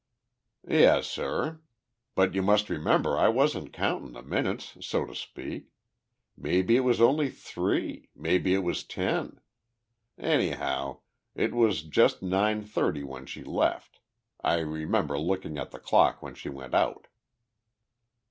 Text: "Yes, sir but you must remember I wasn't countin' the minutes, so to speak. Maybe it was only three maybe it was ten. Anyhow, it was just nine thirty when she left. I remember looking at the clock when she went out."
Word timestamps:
"Yes, 0.67 1.05
sir 1.05 1.61
but 2.15 2.33
you 2.33 2.41
must 2.41 2.71
remember 2.71 3.19
I 3.19 3.27
wasn't 3.27 3.71
countin' 3.71 4.13
the 4.13 4.23
minutes, 4.23 4.75
so 4.83 5.05
to 5.05 5.13
speak. 5.13 5.67
Maybe 6.35 6.75
it 6.75 6.79
was 6.79 6.99
only 6.99 7.29
three 7.29 8.09
maybe 8.15 8.55
it 8.55 8.63
was 8.63 8.83
ten. 8.83 9.39
Anyhow, 10.17 11.01
it 11.35 11.53
was 11.53 11.83
just 11.83 12.23
nine 12.23 12.63
thirty 12.63 13.03
when 13.03 13.27
she 13.27 13.43
left. 13.43 13.99
I 14.43 14.57
remember 14.61 15.19
looking 15.19 15.59
at 15.59 15.69
the 15.69 15.77
clock 15.77 16.19
when 16.23 16.33
she 16.33 16.49
went 16.49 16.73
out." 16.73 17.05